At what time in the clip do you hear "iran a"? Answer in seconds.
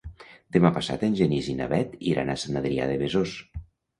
2.13-2.39